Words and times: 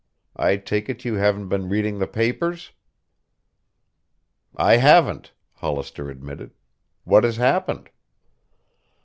I 0.35 0.57
take 0.57 0.89
it 0.89 1.05
you 1.05 1.13
haven't 1.13 1.47
been 1.49 1.69
reading 1.69 1.99
the 1.99 2.07
papers?" 2.07 2.71
"I 4.55 4.77
haven't," 4.77 5.31
Hollister 5.53 6.09
admitted. 6.09 6.55
"What 7.03 7.23
has 7.23 7.37
happened?" 7.37 7.87